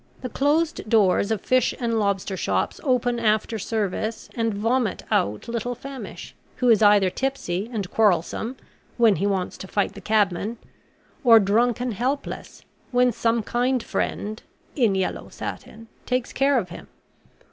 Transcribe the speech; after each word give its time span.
The 0.21 0.29
closed 0.29 0.89
doors 0.89 1.29
of 1.29 1.41
fish 1.41 1.75
and 1.79 1.99
lobster 1.99 2.35
shops 2.35 2.81
open 2.83 3.19
after 3.19 3.59
service, 3.59 4.31
and 4.33 4.51
vomit 4.51 5.03
out 5.11 5.47
little 5.47 5.75
Famish, 5.75 6.33
who 6.55 6.69
is 6.69 6.81
either 6.81 7.11
tipsy 7.11 7.69
and 7.71 7.87
quarrelsome 7.91 8.55
when 8.97 9.17
he 9.17 9.27
wants 9.27 9.59
to 9.59 9.67
fight 9.67 9.93
the 9.93 10.01
cabmen; 10.01 10.57
or 11.23 11.39
drunk 11.39 11.79
and 11.79 11.93
helpless 11.93 12.63
when 12.89 13.11
some 13.11 13.43
kind 13.43 13.83
friend 13.83 14.41
(in 14.75 14.95
yellow 14.95 15.29
satin) 15.29 15.87
takes 16.07 16.33
care 16.33 16.57
of 16.57 16.69
him. 16.69 16.87